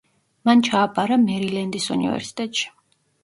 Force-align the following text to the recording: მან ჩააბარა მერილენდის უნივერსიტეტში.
მან 0.47 0.63
ჩააბარა 0.67 1.17
მერილენდის 1.27 1.87
უნივერსიტეტში. 1.99 2.67